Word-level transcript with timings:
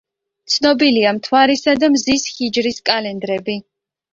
ცნობილია 0.53 1.11
მთვარისა 1.17 1.75
და 1.83 1.91
მზის 1.99 2.27
ჰიჯრის 2.39 2.81
კალენდრები. 2.91 3.61